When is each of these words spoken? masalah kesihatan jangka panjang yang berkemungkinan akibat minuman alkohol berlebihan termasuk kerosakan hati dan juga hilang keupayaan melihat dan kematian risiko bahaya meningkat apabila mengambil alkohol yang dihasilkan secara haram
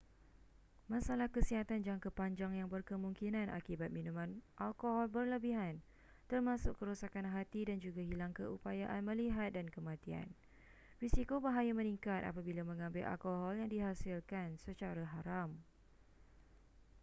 masalah 0.91 1.27
kesihatan 1.35 1.79
jangka 1.87 2.09
panjang 2.19 2.53
yang 2.59 2.65
berkemungkinan 2.75 3.47
akibat 3.57 3.89
minuman 3.97 4.29
alkohol 4.65 5.05
berlebihan 5.15 5.73
termasuk 6.31 6.73
kerosakan 6.81 7.27
hati 7.35 7.61
dan 7.69 7.77
juga 7.85 8.01
hilang 8.09 8.33
keupayaan 8.39 9.01
melihat 9.09 9.49
dan 9.57 9.67
kematian 9.75 10.25
risiko 11.01 11.35
bahaya 11.45 11.69
meningkat 11.79 12.21
apabila 12.29 12.61
mengambil 12.71 13.03
alkohol 13.13 13.53
yang 13.61 13.69
dihasilkan 13.75 14.49
secara 14.65 15.03
haram 15.13 15.49